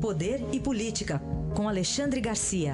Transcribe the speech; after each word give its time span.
Poder 0.00 0.40
e 0.50 0.58
Política, 0.58 1.20
com 1.54 1.68
Alexandre 1.68 2.22
Garcia. 2.22 2.72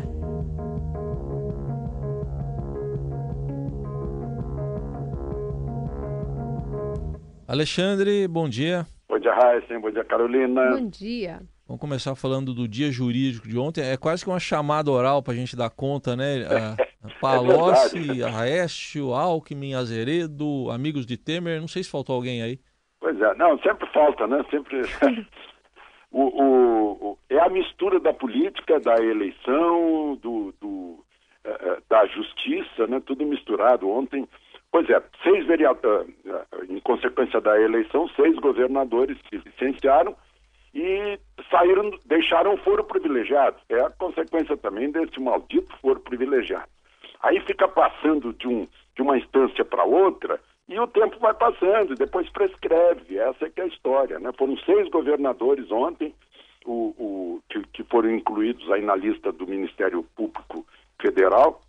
Alexandre, 7.49 8.29
bom 8.29 8.49
dia. 8.49 8.87
Bom 9.09 9.19
dia, 9.19 9.35
Raíssa. 9.35 9.77
Bom 9.81 9.91
dia, 9.91 10.05
Carolina. 10.05 10.71
Bom 10.77 10.89
dia. 10.89 11.41
Vamos 11.67 11.81
começar 11.81 12.15
falando 12.15 12.55
do 12.55 12.69
dia 12.69 12.93
jurídico 12.93 13.49
de 13.49 13.59
ontem. 13.59 13.83
É 13.83 13.97
quase 13.97 14.23
que 14.23 14.31
uma 14.31 14.39
chamada 14.39 14.89
oral 14.89 15.21
para 15.21 15.33
a 15.33 15.37
gente 15.37 15.57
dar 15.57 15.71
conta, 15.71 16.15
né? 16.15 16.45
A 16.47 16.77
Palocci, 17.21 18.23
é 18.23 18.25
Aécio, 18.25 19.13
Alckmin, 19.13 19.75
Azeredo, 19.75 20.71
amigos 20.71 21.05
de 21.05 21.17
Temer. 21.17 21.61
Não 21.61 21.67
sei 21.67 21.83
se 21.83 21.91
faltou 21.91 22.15
alguém 22.15 22.41
aí. 22.41 22.61
Pois 23.01 23.21
é. 23.21 23.35
Não, 23.35 23.59
sempre 23.59 23.85
falta, 23.93 24.29
né? 24.29 24.45
Sempre... 24.49 24.83
o, 26.23 27.11
o, 27.11 27.19
é 27.29 27.39
a 27.39 27.49
mistura 27.49 28.01
da 28.01 28.13
política, 28.13 28.81
da 28.81 28.97
eleição, 28.97 30.19
do, 30.23 30.53
do 30.61 31.05
uh, 31.45 31.83
da 31.89 32.07
justiça, 32.07 32.87
né? 32.87 33.01
Tudo 33.05 33.25
misturado. 33.27 33.89
Ontem... 33.89 34.27
Pois 34.69 34.91
é, 34.91 35.03
seis 35.23 35.47
vereadores, 35.47 36.13
em 36.69 36.81
consequência 36.81 37.41
da 37.41 37.59
eleição, 37.59 38.09
seis 38.11 38.37
governadores 38.37 39.17
se 39.31 39.39
licenciaram 39.39 40.15
e 40.75 41.19
saíram, 41.51 41.91
deixaram 42.05 42.59
foro 42.59 42.85
privilegiado. 42.85 43.57
É 43.71 43.81
a 43.81 43.91
consequência 43.91 44.55
também 44.57 44.91
desse 44.91 45.19
maldito 45.19 45.75
foro 45.81 46.01
privilegiado. 46.01 46.69
Aí 47.23 47.41
fica 47.41 47.67
passando 47.67 48.35
de, 48.35 48.47
um, 48.47 48.69
de 48.95 49.01
uma 49.03 49.17
instância 49.17 49.65
para 49.65 49.85
outra 49.85 50.39
e 50.69 50.79
o 50.81 50.87
tempo 50.87 51.19
vai 51.21 51.33
passando, 51.33 51.95
depois 51.95 52.29
prescreve. 52.31 53.19
Essa 53.19 53.47
é 53.47 53.51
que 53.51 53.61
é 53.61 53.65
a 53.65 53.69
história. 53.69 54.19
Né? 54.19 54.31
Foram 54.37 54.57
seis 54.59 54.89
governadores 54.89 55.71
ontem 55.71 56.15
o, 56.65 56.95
o 56.99 57.43
que, 57.49 57.63
que, 57.73 57.85
foram 57.85 58.11
incluídos 58.11 58.69
aí 58.71 58.83
na 58.83 58.97
lista 58.97 59.31
do 59.33 59.47
Ministério 59.47 60.03
Público 60.17 60.67
Federal. 61.01 61.61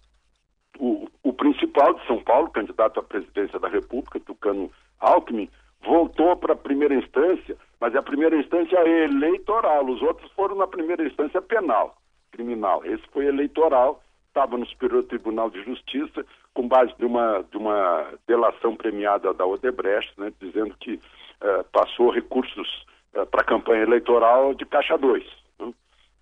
O, 0.80 1.07
o 1.23 1.33
principal 1.33 1.94
de 1.94 2.05
São 2.07 2.22
Paulo, 2.23 2.49
candidato 2.49 2.99
à 2.99 3.03
presidência 3.03 3.59
da 3.59 3.67
República, 3.67 4.19
Tucano 4.19 4.72
Alckmin, 5.00 5.50
voltou 5.83 6.35
para 6.35 6.53
a 6.53 6.57
primeira 6.57 6.95
instância, 6.95 7.55
mas 7.79 7.95
a 7.95 8.02
primeira 8.02 8.35
instância 8.35 8.77
é 8.77 9.05
eleitoral, 9.05 9.85
os 9.85 10.02
outros 10.02 10.31
foram 10.31 10.55
na 10.55 10.67
primeira 10.67 11.05
instância 11.05 11.41
penal, 11.41 11.95
criminal. 12.31 12.83
Esse 12.83 13.03
foi 13.11 13.25
eleitoral, 13.25 14.02
estava 14.27 14.57
no 14.57 14.66
Superior 14.66 15.03
Tribunal 15.03 15.50
de 15.50 15.63
Justiça, 15.63 16.25
com 16.58 16.67
base 16.67 16.91
de 16.97 17.05
uma, 17.05 17.45
de 17.52 17.55
uma 17.55 18.08
delação 18.25 18.75
premiada 18.75 19.31
da 19.31 19.45
Odebrecht, 19.45 20.11
né, 20.17 20.33
dizendo 20.41 20.75
que 20.80 21.00
eh, 21.39 21.66
passou 21.72 22.09
recursos 22.09 22.83
eh, 23.13 23.23
para 23.25 23.41
a 23.41 23.45
campanha 23.45 23.83
eleitoral 23.83 24.55
de 24.55 24.66
Caixa 24.66 24.97
2. 24.97 25.23
Né? 25.59 25.72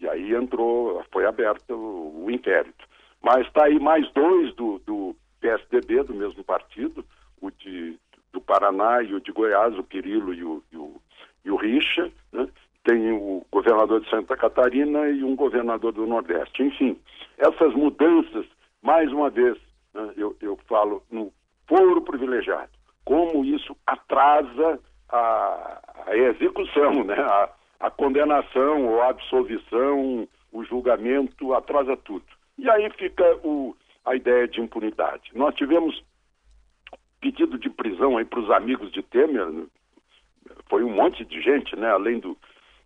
E 0.01 0.09
aí 0.09 0.35
entrou, 0.35 1.01
foi 1.09 1.25
aberto 1.25 1.71
o, 1.71 2.25
o 2.25 2.29
inquérito. 2.29 2.85
Mas 3.23 3.47
está 3.47 3.63
aí 3.63 3.79
mais 3.79 4.11
dois 4.11 4.53
do, 4.55 4.79
do 4.79 5.15
PSDB, 5.39 6.03
do 6.03 6.13
mesmo 6.13 6.43
partido, 6.43 7.05
o 7.41 7.49
de 7.49 7.97
do 8.33 8.41
Paraná 8.41 9.01
e 9.01 9.13
o 9.13 9.21
de 9.21 9.31
Goiás, 9.31 9.77
o 9.77 9.83
Quirilo 9.85 10.33
e 10.33 10.43
o, 10.43 10.61
e 10.69 10.75
o, 10.75 11.01
e 11.45 11.49
o 11.49 11.55
Richa, 11.55 12.11
né? 12.33 12.45
tem 12.83 13.09
o 13.13 13.45
governador 13.49 14.01
de 14.01 14.09
Santa 14.09 14.35
Catarina 14.35 15.07
e 15.07 15.23
um 15.23 15.33
governador 15.33 15.93
do 15.93 16.05
Nordeste. 16.05 16.61
Enfim, 16.61 16.99
essas 17.37 17.73
mudanças, 17.73 18.45
mais 18.81 19.09
uma 19.13 19.29
vez, 19.29 19.57
né, 19.95 20.13
eu, 20.17 20.35
eu 20.41 20.59
falo 20.67 21.01
no 21.09 21.31
foro 21.67 22.01
privilegiado, 22.01 22.69
como 23.03 23.43
isso 23.45 23.75
atrasa 23.87 24.79
a, 25.09 25.79
a 26.07 26.17
execução, 26.17 27.03
né? 27.03 27.15
a, 27.17 27.49
a 27.79 27.89
condenação 27.89 28.85
ou 28.87 29.01
a 29.01 29.09
absolvição, 29.09 30.27
o 30.51 30.63
julgamento, 30.63 31.53
atrasa 31.53 31.95
tudo. 31.97 32.25
E 32.57 32.69
aí 32.69 32.89
fica 32.91 33.23
o, 33.43 33.75
a 34.05 34.15
ideia 34.15 34.47
de 34.47 34.61
impunidade. 34.61 35.31
Nós 35.33 35.55
tivemos 35.55 36.03
pedido 37.19 37.57
de 37.57 37.69
prisão 37.69 38.17
aí 38.17 38.25
para 38.25 38.39
os 38.39 38.51
amigos 38.51 38.91
de 38.91 39.01
Temer, 39.01 39.47
foi 40.69 40.83
um 40.83 40.93
monte 40.93 41.25
de 41.25 41.41
gente, 41.41 41.75
né? 41.75 41.89
Além 41.89 42.19
do, 42.19 42.37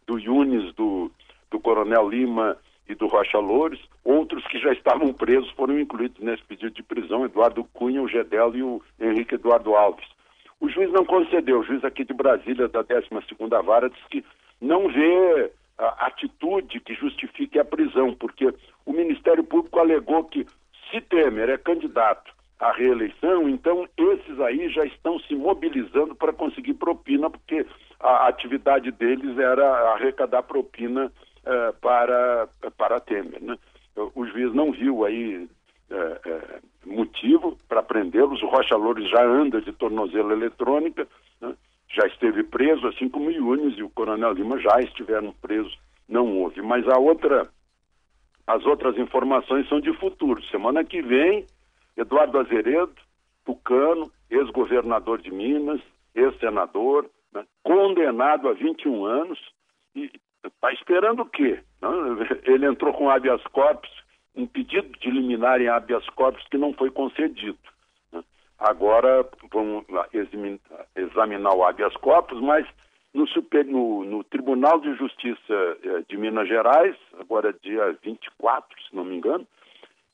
do 0.07 0.17
Yunes, 0.17 0.73
do, 0.75 1.11
do 1.51 1.59
Coronel 1.59 2.09
Lima 2.09 2.57
e 2.89 2.95
do 2.95 3.07
Rocha 3.07 3.37
Loures, 3.37 3.79
outros 4.03 4.45
que 4.47 4.59
já 4.59 4.73
estavam 4.73 5.13
presos 5.13 5.49
foram 5.51 5.79
incluídos 5.79 6.19
nesse 6.19 6.43
pedido 6.43 6.71
de 6.71 6.83
prisão, 6.83 7.23
Eduardo 7.23 7.63
Cunha, 7.73 8.01
o 8.01 8.07
Gedel 8.07 8.55
e 8.55 8.63
o 8.63 8.81
Henrique 8.99 9.35
Eduardo 9.35 9.75
Alves. 9.75 10.07
O 10.59 10.67
juiz 10.67 10.91
não 10.91 11.05
concedeu, 11.05 11.59
o 11.59 11.63
juiz 11.63 11.83
aqui 11.85 12.03
de 12.03 12.13
Brasília, 12.13 12.67
da 12.67 12.83
12ª 12.83 13.63
Vara, 13.63 13.89
disse 13.89 14.09
que 14.09 14.25
não 14.59 14.89
vê 14.89 15.51
a 15.77 16.07
atitude 16.07 16.81
que 16.81 16.93
justifique 16.93 17.57
a 17.57 17.63
prisão, 17.63 18.13
porque 18.13 18.53
o 18.85 18.91
Ministério 18.91 19.43
Público 19.43 19.79
alegou 19.79 20.25
que 20.25 20.45
se 20.91 20.99
Temer 21.01 21.49
é 21.49 21.57
candidato 21.57 22.33
a 22.59 22.73
reeleição, 22.73 23.47
então 23.47 23.87
esses 23.97 24.37
aí 24.41 24.67
já 24.69 24.83
estão 24.83 25.17
se 25.19 25.33
mobilizando 25.33 26.13
para 26.13 26.33
conseguir 26.33 26.73
propina, 26.73 27.29
porque 27.29 27.65
a 28.01 28.27
atividade 28.27 28.91
deles 28.91 29.37
era 29.37 29.93
arrecadar 29.93 30.43
propina 30.43 31.09
eh, 31.45 31.73
para, 31.79 32.49
para 32.79 32.99
Temer. 33.01 33.43
Né? 33.43 33.57
O 34.15 34.25
juiz 34.25 34.53
não 34.53 34.71
viu 34.71 35.05
aí 35.05 35.47
eh, 35.91 36.21
eh, 36.25 36.59
motivo 36.85 37.57
para 37.67 37.83
prendê-los, 37.83 38.41
o 38.41 38.47
Rocha 38.47 38.77
Loures 38.77 39.07
já 39.09 39.23
anda 39.23 39.61
de 39.61 39.73
tornozelo 39.73 40.31
eletrônica, 40.31 41.05
né? 41.41 41.53
já 41.89 42.07
esteve 42.07 42.41
preso, 42.43 42.87
assim 42.87 43.09
como 43.09 43.27
o 43.27 43.31
Yunes 43.31 43.77
e 43.77 43.83
o 43.83 43.89
Coronel 43.89 44.31
Lima 44.31 44.57
já 44.59 44.79
estiveram 44.79 45.33
presos, 45.41 45.77
não 46.07 46.37
houve. 46.37 46.61
Mas 46.61 46.87
a 46.87 46.97
outra, 46.97 47.49
as 48.47 48.65
outras 48.65 48.97
informações 48.97 49.67
são 49.67 49.81
de 49.81 49.91
futuro. 49.97 50.41
Semana 50.45 50.83
que 50.83 51.01
vem 51.01 51.45
Eduardo 51.97 52.39
Azeredo, 52.39 52.95
tucano, 53.43 54.09
ex-governador 54.29 55.21
de 55.21 55.31
Minas, 55.31 55.81
ex-senador, 56.15 57.09
né, 57.33 57.45
condenado 57.61 58.47
a 58.47 58.53
21 58.53 59.05
anos, 59.05 59.39
e 59.95 60.09
está 60.45 60.71
esperando 60.73 61.21
o 61.21 61.25
quê? 61.25 61.59
Ele 62.43 62.65
entrou 62.65 62.93
com 62.93 63.09
habeas 63.09 63.41
corpus, 63.47 63.89
um 64.35 64.45
pedido 64.47 64.89
de 64.99 65.09
liminar 65.09 65.61
em 65.61 65.67
habeas 65.67 66.07
corpus 66.11 66.45
que 66.49 66.57
não 66.57 66.73
foi 66.73 66.91
concedido. 66.91 67.57
Né. 68.11 68.23
Agora 68.57 69.27
vamos 69.51 69.85
examinar 70.95 71.53
o 71.53 71.63
habeas 71.63 71.95
corpus, 71.97 72.39
mas 72.41 72.67
no, 73.13 73.27
super, 73.27 73.65
no, 73.65 74.03
no, 74.05 74.23
Tribunal 74.23 74.79
de 74.79 74.93
Justiça 74.95 75.77
eh, 75.83 76.03
de 76.07 76.15
Minas 76.15 76.47
Gerais, 76.47 76.95
agora 77.19 77.53
dia 77.63 77.97
24, 78.03 78.67
se 78.83 78.95
não 78.95 79.03
me 79.03 79.17
engano, 79.17 79.47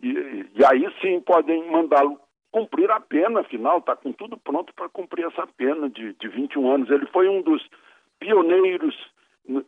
e, 0.02 0.46
e 0.56 0.66
aí 0.66 0.88
sim 1.02 1.19
podem 1.19 1.69
mandá-lo 1.69 2.19
cumprir 2.52 2.90
a 2.90 3.02
pena, 3.02 3.41
afinal, 3.41 3.80
está 3.80 3.97
com 3.97 4.14
tudo 4.14 4.38
pronto 4.38 4.74
para 4.74 4.88
cumprir 4.88 5.25
essa 5.25 5.46
pena 5.46 5.90
de, 5.90 6.14
de 6.14 6.28
21 6.30 6.72
anos. 6.72 6.90
Ele 6.90 7.06
foi 7.08 7.28
um 7.28 7.41
dos 7.41 7.62
pioneiros 8.18 8.96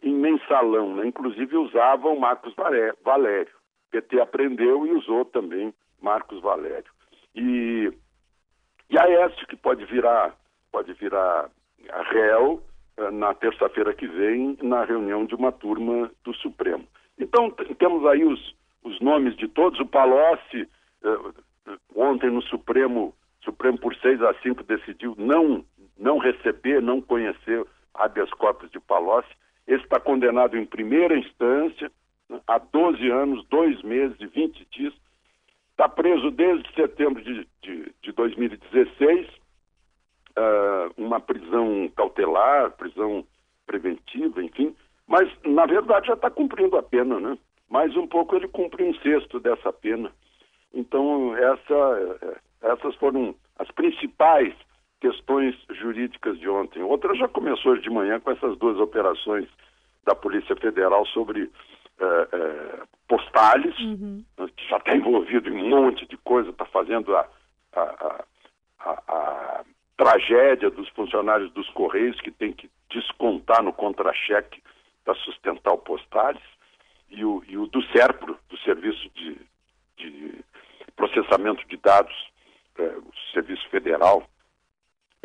em 0.01 0.13
mensalão, 0.13 0.95
né? 0.95 1.07
inclusive 1.07 1.55
usava 1.55 2.07
o 2.07 2.19
Marcos 2.19 2.53
Valério. 2.55 3.53
O 3.87 3.91
PT 3.91 4.19
aprendeu 4.19 4.85
e 4.85 4.91
usou 4.91 5.25
também 5.25 5.73
Marcos 6.01 6.41
Valério. 6.41 6.91
E, 7.35 7.91
e 8.89 8.99
a 8.99 9.25
Este, 9.25 9.45
que 9.45 9.55
pode 9.55 9.85
virar, 9.85 10.35
pode 10.71 10.93
virar 10.93 11.49
réu 12.11 12.61
eh, 12.97 13.11
na 13.11 13.33
terça-feira 13.33 13.93
que 13.93 14.07
vem, 14.07 14.57
na 14.61 14.83
reunião 14.83 15.25
de 15.25 15.35
uma 15.35 15.51
turma 15.51 16.11
do 16.23 16.33
Supremo. 16.35 16.85
Então, 17.19 17.51
temos 17.77 18.05
aí 18.05 18.23
os, 18.23 18.55
os 18.83 18.99
nomes 18.99 19.35
de 19.37 19.47
todos. 19.47 19.79
O 19.79 19.85
Palocci, 19.85 20.67
eh, 21.03 21.19
ontem 21.95 22.29
no 22.29 22.41
Supremo, 22.41 23.13
Supremo 23.43 23.77
por 23.77 23.95
6 23.95 24.21
a 24.23 24.33
5 24.41 24.63
decidiu 24.63 25.15
não, 25.17 25.63
não 25.97 26.17
receber, 26.17 26.81
não 26.81 27.01
conhecer 27.01 27.65
habeas 27.93 28.29
corpus 28.31 28.69
de 28.71 28.79
Palocci. 28.79 29.29
Esse 29.67 29.83
está 29.83 29.99
condenado 29.99 30.57
em 30.57 30.65
primeira 30.65 31.17
instância 31.17 31.91
né, 32.29 32.39
a 32.47 32.57
12 32.57 33.09
anos, 33.09 33.45
2 33.49 33.81
meses 33.83 34.15
e 34.19 34.27
20 34.27 34.67
dias. 34.71 34.93
Está 35.71 35.89
preso 35.89 36.31
desde 36.31 36.73
setembro 36.73 37.23
de, 37.23 37.47
de, 37.61 37.93
de 38.01 38.11
2016, 38.13 39.27
uh, 39.27 39.31
eh, 40.35 40.89
uma 40.97 41.19
prisão 41.19 41.91
cautelar, 41.95 42.71
prisão 42.71 43.23
preventiva, 43.67 44.43
enfim. 44.43 44.75
Mas, 45.05 45.29
na 45.45 45.67
verdade, 45.67 46.07
já 46.07 46.13
está 46.13 46.31
cumprindo 46.31 46.77
a 46.77 46.81
pena, 46.81 47.19
né? 47.19 47.37
mais 47.69 47.95
um 47.95 48.07
pouco 48.07 48.35
ele 48.35 48.47
cumpre 48.47 48.83
um 48.83 48.93
sexto 48.95 49.39
dessa 49.39 49.71
pena. 49.71 50.11
Então, 50.73 51.35
essa, 51.35 52.39
essas 52.61 52.95
foram 52.95 53.35
as 53.59 53.69
principais 53.71 54.53
questões 54.99 55.55
jurídicas 55.69 56.39
de 56.39 56.49
ontem. 56.49 56.81
Outra 56.81 57.15
já 57.15 57.27
começou 57.27 57.73
hoje 57.73 57.83
de 57.83 57.89
manhã 57.89 58.19
com 58.19 58.31
essas 58.31 58.57
duas 58.57 58.77
operações 58.79 59.47
da 60.05 60.15
Polícia 60.15 60.55
Federal 60.55 61.05
sobre 61.07 61.51
é, 61.99 62.05
é, 62.05 62.83
postalhos, 63.07 63.77
uhum. 63.79 64.23
Né, 64.37 64.47
que 64.55 64.67
já 64.69 64.77
está 64.77 64.95
envolvido 64.95 65.49
em 65.49 65.63
um 65.63 65.69
monte 65.69 66.05
de 66.07 66.17
coisa, 66.17 66.49
está 66.49 66.65
fazendo 66.65 67.15
a, 67.15 67.27
a, 67.73 68.25
a, 68.79 68.91
a, 69.07 69.63
tragédia 69.97 70.69
dos 70.69 70.87
funcionários 70.89 71.51
dos 71.53 71.67
Correios 71.71 72.19
que 72.21 72.31
tem 72.31 72.53
que 72.53 72.69
descontar 72.89 73.63
no 73.63 73.73
contra-cheque 73.73 74.61
para 75.03 75.15
sustentar 75.15 75.73
o 75.73 75.77
postales. 75.79 76.41
e 77.09 77.25
o, 77.25 77.43
e 77.47 77.57
o 77.57 77.65
do 77.67 77.81
SERPRO, 77.87 78.37
do 78.49 78.57
Serviço 78.59 79.09
de, 79.15 79.37
de 79.97 80.45
Processamento 80.95 81.67
de 81.67 81.77
Dados, 81.77 82.15
é, 82.77 82.83
o 82.83 83.11
Serviço 83.33 83.67
Federal, 83.69 84.23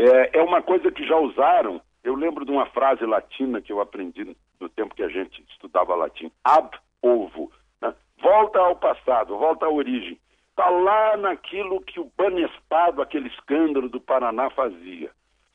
é, 0.05 0.39
é 0.39 0.43
uma 0.43 0.63
coisa 0.63 0.91
que 0.91 1.07
já 1.07 1.17
usaram. 1.17 1.81
Eu 2.03 2.15
lembro 2.15 2.45
de 2.45 2.51
uma 2.51 2.67
frase 2.67 3.05
latina 3.05 3.61
que 3.61 3.73
eu 3.73 3.81
aprendi 3.81 4.37
no 4.61 4.69
tempo 4.69 4.95
que 4.95 5.03
a 5.03 5.09
gente 5.09 5.45
estudava 5.51 5.95
latim: 5.95 6.31
ab 6.45 6.77
ovo. 7.01 7.53
Né? 7.81 7.95
Volta 8.21 8.59
ao 8.59 8.77
passado, 8.77 9.37
volta 9.37 9.67
à 9.67 9.71
origem. 9.71 10.19
Está 10.51 10.69
lá 10.69 11.17
naquilo 11.17 11.81
que 11.81 11.99
o 11.99 12.11
Banestado, 12.17 13.01
aquele 13.01 13.29
escândalo 13.29 13.89
do 13.89 14.01
Paraná, 14.01 14.51
fazia. 14.51 15.11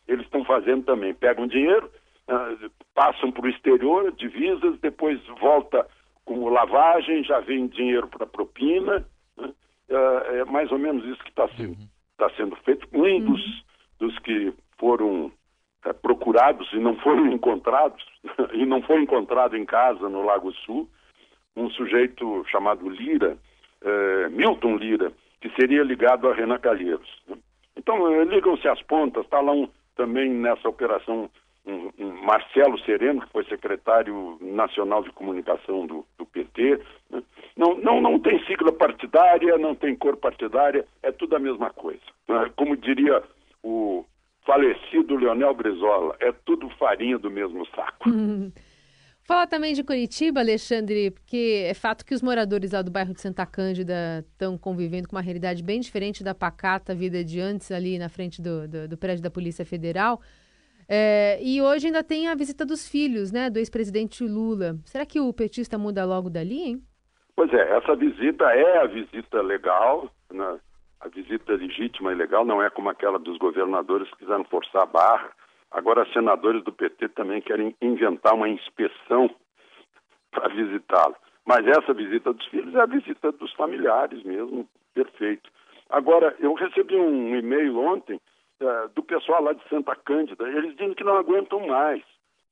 Eles 0.07 0.25
estão 0.25 0.43
fazendo 0.43 0.85
também. 0.85 1.13
Pegam 1.13 1.45
dinheiro, 1.45 1.91
uh, 2.29 2.71
passam 2.95 3.31
para 3.31 3.45
o 3.45 3.49
exterior, 3.49 4.11
divisas, 4.13 4.79
depois 4.79 5.19
volta 5.39 5.87
com 6.25 6.49
lavagem, 6.49 7.23
já 7.23 7.39
vem 7.41 7.67
dinheiro 7.67 8.07
para 8.07 8.25
propina. 8.25 9.05
Né? 9.37 9.53
Uh, 9.89 10.35
é 10.41 10.45
mais 10.45 10.71
ou 10.71 10.79
menos 10.79 11.05
isso 11.05 11.23
que 11.23 11.29
está 11.29 11.47
sendo, 11.49 11.79
uhum. 11.79 11.87
tá 12.17 12.29
sendo 12.31 12.55
feito. 12.57 12.87
Um 12.91 13.03
uhum. 13.03 13.25
dos, 13.25 13.65
dos 13.99 14.17
que 14.19 14.53
foram 14.77 15.31
uh, 15.85 15.93
procurados 16.01 16.71
e 16.73 16.77
não 16.77 16.95
foram 16.97 17.27
encontrados, 17.31 18.03
e 18.53 18.65
não 18.65 18.81
foi 18.81 19.01
encontrado 19.01 19.55
em 19.55 19.65
casa 19.65 20.09
no 20.09 20.23
Lago 20.23 20.51
Sul, 20.65 20.89
um 21.55 21.69
sujeito 21.71 22.45
chamado 22.49 22.87
Lira, 22.87 23.37
eh, 23.81 24.29
Milton 24.29 24.75
Lira, 24.77 25.11
que 25.41 25.49
seria 25.59 25.83
ligado 25.83 26.27
a 26.27 26.33
Renan 26.33 26.59
Calheiros. 26.59 27.09
Então, 27.75 28.11
eh, 28.11 28.25
ligam-se 28.25 28.67
as 28.67 28.81
pontas, 28.83 29.23
está 29.23 29.41
lá 29.41 29.51
um, 29.51 29.67
também 29.95 30.29
nessa 30.29 30.69
operação 30.69 31.29
um, 31.65 31.91
um 31.99 32.23
Marcelo 32.23 32.79
Sereno, 32.79 33.21
que 33.21 33.31
foi 33.31 33.43
secretário 33.45 34.37
nacional 34.41 35.03
de 35.03 35.11
comunicação 35.11 35.85
do, 35.85 36.05
do 36.17 36.25
PT. 36.25 36.79
Né? 37.09 37.23
Não, 37.55 37.75
não, 37.75 38.01
não 38.01 38.19
tem 38.19 38.43
sigla 38.45 38.71
partidária, 38.71 39.57
não 39.57 39.75
tem 39.75 39.95
cor 39.95 40.15
partidária, 40.17 40.85
é 41.03 41.11
tudo 41.11 41.35
a 41.35 41.39
mesma 41.39 41.71
coisa. 41.71 42.01
Né? 42.27 42.51
Como 42.55 42.77
diria 42.77 43.21
o 43.67 44.05
falecido 44.45 45.15
Leonel 45.15 45.53
Brizola, 45.53 46.15
é 46.21 46.31
tudo 46.31 46.69
farinha 46.77 47.17
do 47.17 47.29
mesmo 47.29 47.65
saco. 47.75 48.09
Fala 49.23 49.45
também 49.45 49.73
de 49.73 49.83
Curitiba, 49.83 50.39
Alexandre, 50.39 51.11
porque 51.11 51.65
é 51.67 51.73
fato 51.73 52.05
que 52.05 52.15
os 52.15 52.21
moradores 52.21 52.71
lá 52.71 52.81
do 52.81 52.89
bairro 52.89 53.13
de 53.13 53.19
Santa 53.19 53.45
Cândida 53.45 54.25
estão 54.31 54.57
convivendo 54.57 55.09
com 55.09 55.17
uma 55.17 55.21
realidade 55.21 55.61
bem 55.61 55.81
diferente 55.81 56.23
da 56.23 56.33
pacata 56.33 56.95
vida 56.95 57.25
de 57.25 57.41
antes 57.41 57.69
ali 57.69 57.99
na 57.99 58.07
frente 58.07 58.41
do, 58.41 58.65
do, 58.69 58.87
do 58.87 58.97
prédio 58.97 59.21
da 59.21 59.29
Polícia 59.29 59.65
Federal. 59.65 60.21
É, 60.87 61.37
e 61.43 61.61
hoje 61.61 61.87
ainda 61.87 62.01
tem 62.01 62.29
a 62.29 62.35
visita 62.35 62.65
dos 62.65 62.87
filhos, 62.87 63.29
né, 63.29 63.49
do 63.49 63.59
ex-presidente 63.59 64.23
Lula. 64.23 64.77
Será 64.85 65.05
que 65.05 65.19
o 65.19 65.33
petista 65.33 65.77
muda 65.77 66.05
logo 66.05 66.29
dali, 66.29 66.61
hein? 66.61 66.81
Pois 67.35 67.53
é, 67.53 67.77
essa 67.77 67.97
visita 67.97 68.45
é 68.45 68.77
a 68.77 68.87
visita 68.87 69.41
legal, 69.41 70.09
né? 70.31 70.57
A 71.07 71.09
visita 71.09 71.53
legítima 71.53 72.11
e 72.11 72.15
legal, 72.15 72.45
não 72.45 72.61
é 72.61 72.69
como 72.69 72.89
aquela 72.89 73.17
dos 73.17 73.37
governadores 73.37 74.09
que 74.11 74.17
quiseram 74.17 74.43
forçar 74.45 74.83
a 74.83 74.85
barra 74.85 75.31
Agora, 75.71 76.07
senadores 76.13 76.63
do 76.63 76.71
PT 76.71 77.09
também 77.09 77.41
querem 77.41 77.75
inventar 77.81 78.33
uma 78.33 78.47
inspeção 78.47 79.29
para 80.31 80.47
visitá-lo. 80.49 81.15
Mas 81.45 81.65
essa 81.67 81.93
visita 81.93 82.33
dos 82.33 82.45
filhos 82.47 82.73
é 82.75 82.81
a 82.81 82.85
visita 82.85 83.31
dos 83.31 83.51
familiares 83.53 84.23
mesmo, 84.23 84.67
perfeito. 84.93 85.49
Agora, 85.89 86.35
eu 86.39 86.53
recebi 86.53 86.95
um 86.95 87.35
e-mail 87.35 87.79
ontem 87.79 88.19
uh, 88.61 88.89
do 88.93 89.03
pessoal 89.03 89.43
lá 89.43 89.53
de 89.53 89.67
Santa 89.69 89.95
Cândida, 89.95 90.47
eles 90.49 90.75
dizem 90.75 90.93
que 90.93 91.03
não 91.03 91.15
aguentam 91.15 91.65
mais, 91.67 92.03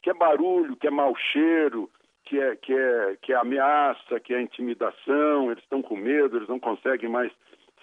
que 0.01 0.10
é 0.10 0.13
barulho, 0.13 0.75
que 0.78 0.88
é 0.88 0.92
mau 0.92 1.16
cheiro, 1.16 1.90
que 2.25 2.40
é, 2.40 2.56
que 2.56 2.74
é, 2.74 3.18
que 3.22 3.34
é 3.34 3.36
ameaça, 3.36 4.19
que 4.19 4.34
é 4.34 4.42
intimidação, 4.42 5.51
eles 5.51 5.63
estão 5.63 5.81
com 5.81 5.96
medo, 5.96 6.38
eles 6.38 6.48
não 6.48 6.60
conseguem 6.60 7.10
mais 7.10 7.31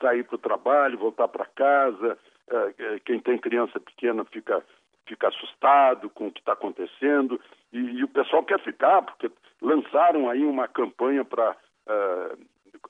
sair 0.03 0.25
para 0.25 0.35
o 0.35 0.39
trabalho, 0.39 0.99
voltar 0.99 1.29
para 1.29 1.47
casa, 1.47 2.19
uh, 2.49 3.01
quem 3.07 3.21
tem 3.21 3.39
criança 3.39 3.81
pequena 3.81 4.25
fica 4.27 4.63
fica 5.07 5.29
assustado 5.29 6.09
com 6.11 6.29
o 6.29 6.33
que 6.33 6.41
está 6.41 6.53
acontecendo 6.53 7.41
e, 7.73 7.79
e, 7.79 8.05
o 8.05 8.09
pessoal 8.09 8.45
quer 8.45 8.61
ficar, 8.61 9.03
porque 9.03 9.31
lançaram 9.61 10.29
aí 10.29 10.45
uma 10.45 10.69
campanha 10.69 11.25
para 11.25 11.51
uh, 11.51 11.55
eh, 11.89 12.37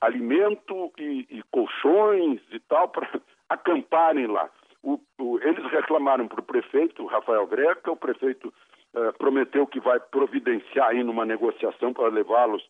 alimento 0.01 0.93
e, 0.99 1.27
e, 1.31 1.43
colchões 1.51 2.41
e 2.51 2.61
tal 2.61 2.89
para 2.89 3.09
acamparem 3.49 4.27
lá. 4.27 4.49
O, 4.83 5.01
o, 5.19 5.39
eles 5.41 5.65
reclamaram 5.71 6.27
para 6.27 6.41
o 6.41 6.45
prefeito, 6.45 7.07
Rafael 7.07 7.47
Greca, 7.47 7.93
o 7.93 7.97
prefeito 7.97 8.53
uh, 8.95 9.13
prometeu 9.19 9.67
que 9.67 9.81
vai 9.81 10.01
providenciar 10.01 10.89
aí 10.89 11.03
numa 11.03 11.25
negociação 11.25 11.93
para 11.93 12.09
levá-los 12.09 12.63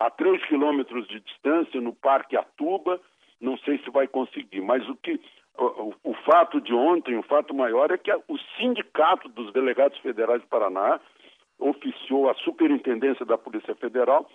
a 0.00 0.10
três 0.10 0.44
quilômetros 0.46 1.06
de 1.08 1.20
distância 1.20 1.80
no 1.80 1.94
Parque 1.94 2.36
Atuba, 2.36 3.00
não 3.40 3.56
sei 3.58 3.78
se 3.78 3.90
vai 3.90 4.06
conseguir, 4.08 4.60
mas 4.60 4.86
o 4.88 4.96
que 4.96 5.20
o, 5.56 5.94
o, 6.04 6.14
fato 6.24 6.60
de 6.60 6.72
ontem, 6.72 7.16
o 7.16 7.22
fato 7.22 7.52
maior 7.52 7.90
é 7.90 7.98
que 7.98 8.12
o 8.12 8.38
Sindicato 8.56 9.28
dos 9.28 9.52
Delegados 9.52 9.98
Federais 9.98 10.40
do 10.40 10.48
Paraná 10.48 11.00
oficiou 11.58 12.30
a 12.30 12.34
Superintendência 12.34 13.26
da 13.26 13.36
Polícia 13.36 13.74
Federal 13.74 14.28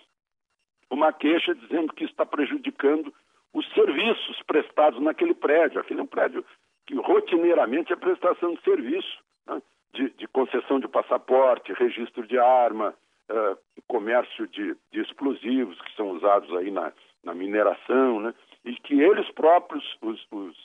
uma 0.90 1.12
queixa 1.12 1.54
dizendo 1.54 1.92
que 1.92 2.04
está 2.04 2.24
prejudicando 2.26 3.12
os 3.52 3.66
serviços 3.72 4.42
prestados 4.46 5.00
naquele 5.00 5.34
prédio. 5.34 5.80
Aquele 5.80 6.00
é 6.00 6.02
um 6.02 6.06
prédio 6.06 6.44
que 6.86 6.94
rotineiramente 6.94 7.92
é 7.92 7.96
prestação 7.96 8.54
de 8.54 8.62
serviço, 8.62 9.18
né? 9.46 9.62
de, 9.94 10.10
de, 10.10 10.28
concessão 10.28 10.78
de 10.78 10.88
passaporte, 10.88 11.72
registro 11.72 12.26
de 12.26 12.38
arma, 12.38 12.94
uh, 13.30 13.58
comércio 13.86 14.46
de, 14.48 14.76
de, 14.92 15.00
explosivos 15.00 15.80
que 15.80 15.94
são 15.96 16.10
usados 16.10 16.52
aí 16.56 16.70
na, 16.70 16.92
na 17.22 17.34
mineração, 17.34 18.20
né? 18.20 18.34
E 18.64 18.74
que 18.76 19.00
eles 19.00 19.30
próprios, 19.32 19.84
os, 20.00 20.26
os 20.30 20.56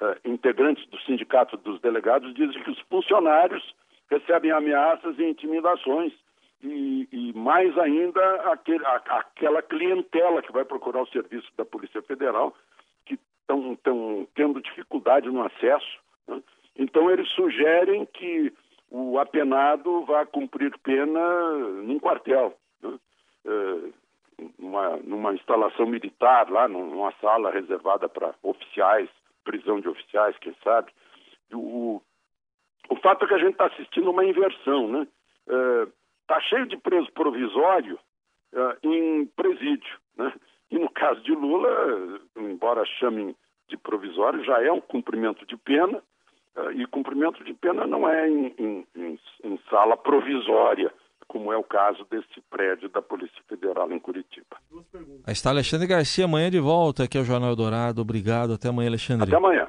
uh, 0.00 0.16
integrantes 0.24 0.84
do 0.88 0.98
sindicato 1.00 1.56
dos 1.56 1.80
delegados, 1.80 2.34
dizem 2.34 2.62
que 2.62 2.70
os 2.70 2.80
funcionários 2.80 3.62
recebem 4.10 4.50
ameaças 4.50 5.18
e 5.18 5.24
intimidações. 5.24 6.12
E, 6.62 7.08
e 7.10 7.32
mais 7.32 7.76
ainda 7.76 8.34
aquele, 8.52 8.84
a, 8.86 8.96
aquela 8.96 9.62
clientela 9.62 10.42
que 10.42 10.52
vai 10.52 10.64
procurar 10.64 11.02
o 11.02 11.08
serviço 11.08 11.50
da 11.56 11.64
Polícia 11.64 12.00
Federal, 12.02 12.54
que 13.04 13.18
estão 13.40 13.76
tendo 14.34 14.60
dificuldade 14.60 15.28
no 15.28 15.42
acesso. 15.42 15.98
Né? 16.28 16.40
Então, 16.76 17.10
eles 17.10 17.28
sugerem 17.30 18.06
que 18.06 18.52
o 18.90 19.18
apenado 19.18 20.04
vá 20.04 20.24
cumprir 20.24 20.72
pena 20.84 21.50
num 21.82 21.98
quartel. 21.98 22.56
Né? 22.80 22.98
Uh, 23.44 23.92
numa, 24.58 24.96
numa 24.98 25.34
instalação 25.34 25.86
militar 25.86 26.50
lá, 26.50 26.68
numa 26.68 27.12
sala 27.20 27.50
reservada 27.50 28.08
para 28.08 28.34
oficiais, 28.42 29.08
prisão 29.44 29.80
de 29.80 29.88
oficiais, 29.88 30.36
quem 30.38 30.54
sabe. 30.62 30.92
O, 31.52 32.00
o 32.88 32.96
fato 32.96 33.24
é 33.24 33.28
que 33.28 33.34
a 33.34 33.38
gente 33.38 33.52
está 33.52 33.66
assistindo 33.66 34.10
uma 34.10 34.24
inversão, 34.24 34.88
né? 34.88 35.06
Está 36.22 36.36
é, 36.36 36.40
cheio 36.42 36.66
de 36.66 36.76
preso 36.76 37.10
provisório 37.12 37.98
é, 38.52 38.76
em 38.82 39.26
presídio, 39.26 39.98
né? 40.16 40.32
E 40.70 40.78
no 40.78 40.90
caso 40.90 41.20
de 41.22 41.32
Lula, 41.32 42.20
embora 42.36 42.84
chamem 42.98 43.36
de 43.68 43.76
provisório, 43.76 44.44
já 44.44 44.62
é 44.62 44.72
um 44.72 44.80
cumprimento 44.80 45.44
de 45.46 45.56
pena, 45.56 46.02
é, 46.56 46.72
e 46.72 46.86
cumprimento 46.86 47.42
de 47.44 47.52
pena 47.54 47.86
não 47.86 48.08
é 48.08 48.28
em, 48.28 48.86
em, 48.96 49.18
em 49.44 49.58
sala 49.68 49.96
provisória, 49.96 50.92
como 51.32 51.50
é 51.50 51.56
o 51.56 51.64
caso 51.64 52.06
desse 52.10 52.42
prédio 52.50 52.90
da 52.90 53.00
Polícia 53.00 53.42
Federal 53.48 53.90
em 53.90 53.98
Curitiba. 53.98 54.58
Aí 55.26 55.32
está 55.32 55.48
Alexandre 55.48 55.86
Garcia 55.86 56.26
amanhã 56.26 56.50
de 56.50 56.60
volta 56.60 57.04
aqui 57.04 57.16
ao 57.16 57.24
Jornal 57.24 57.56
Dourado. 57.56 58.02
Obrigado. 58.02 58.52
Até 58.52 58.68
amanhã, 58.68 58.90
Alexandre. 58.90 59.26
Até 59.26 59.36
amanhã. 59.36 59.66